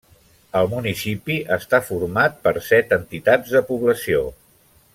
El 0.59 0.69
municipi 0.69 1.35
està 1.57 1.81
format 1.89 2.41
per 2.47 2.55
set 2.69 2.97
entitats 2.99 3.53
de 3.59 3.63
població. 3.69 4.25